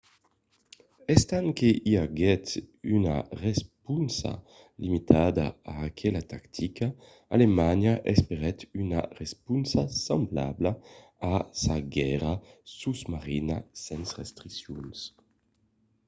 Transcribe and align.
estant 1.15 1.47
que 1.57 1.69
i 1.91 1.91
aguèt 2.05 2.47
una 2.97 3.17
responsa 3.45 4.31
limitada 4.83 5.45
a 5.73 5.75
aquela 5.89 6.21
tactica 6.33 6.87
alemanha 7.35 7.93
espèret 8.15 8.59
una 8.83 9.01
responsa 9.21 9.81
semblabla 10.05 10.71
a 11.33 11.35
sa 11.61 11.75
guèrra 11.97 12.33
sosmarina 12.79 13.57
sens 13.85 14.07
restriccions 14.21 14.97